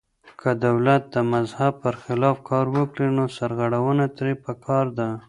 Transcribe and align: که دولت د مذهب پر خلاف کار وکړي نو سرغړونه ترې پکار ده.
که 0.39 0.49
دولت 0.65 1.03
د 1.15 1.15
مذهب 1.33 1.73
پر 1.83 1.93
خلاف 2.03 2.37
کار 2.49 2.65
وکړي 2.75 3.07
نو 3.17 3.23
سرغړونه 3.37 4.05
ترې 4.17 4.33
پکار 4.45 4.85
ده. 4.97 5.09